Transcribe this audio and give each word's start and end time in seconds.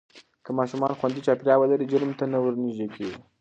که 0.45 0.51
ماشومان 0.57 0.91
خوندي 0.99 1.21
چاپېریال 1.27 1.59
ولري، 1.59 1.85
جرم 1.91 2.11
ته 2.19 2.25
نه 2.31 2.37
ورنږدې 2.43 2.87
کېږي. 2.95 3.17